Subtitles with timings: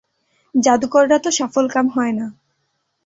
[0.55, 2.25] জাদুকররা তো সফলকাম হয় না।